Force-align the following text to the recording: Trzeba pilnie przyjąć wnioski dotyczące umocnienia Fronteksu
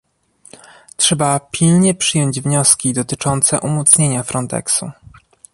Trzeba 0.97 1.39
pilnie 1.39 1.93
przyjąć 1.93 2.41
wnioski 2.41 2.93
dotyczące 2.93 3.59
umocnienia 3.59 4.23
Fronteksu 4.23 4.91